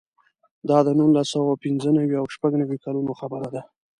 دا 0.69 0.77
د 0.85 0.89
نولس 0.99 1.27
سوه 1.33 1.53
پنځه 1.63 1.89
نوي 1.97 2.15
او 2.21 2.25
شپږ 2.35 2.51
نوي 2.61 2.77
کلونو 2.83 3.11
خبره 3.19 3.47
ده. 3.53 3.61